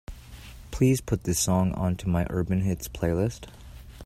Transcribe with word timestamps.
Please 0.71 0.99
put 0.99 1.25
this 1.25 1.37
song 1.37 1.73
onto 1.73 2.07
my 2.09 2.25
Urban 2.31 2.61
Hits 2.61 2.87
playlist. 2.87 3.45